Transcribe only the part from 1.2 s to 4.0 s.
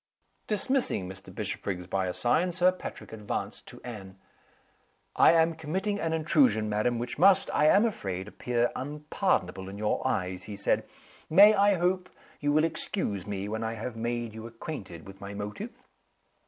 Bishopriggs by a sign, Sir Patrick advanced to